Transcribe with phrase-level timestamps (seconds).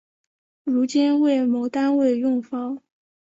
[0.63, 2.81] 如今为某单位用房。